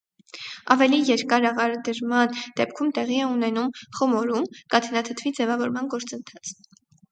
[0.75, 6.55] Ավելի երկար աղադրման դեպքում տեղի է ունենում խմորում՝ կաթնաթթվի ձևավորման գործընթաց։